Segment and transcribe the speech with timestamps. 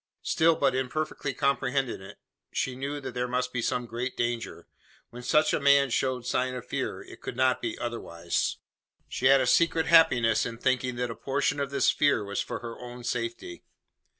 [0.23, 2.17] Still but imperfectly comprehending it,
[2.51, 4.65] she knew there must be some great danger.
[5.11, 8.57] When such a man showed sign of fear, it could not be otherwise.
[9.07, 12.61] She had a secret happiness in thinking: that a portion of this fear was for
[12.61, 13.63] her own safety.